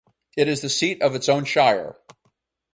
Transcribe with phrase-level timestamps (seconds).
[0.35, 1.95] It is the seat of its own shire.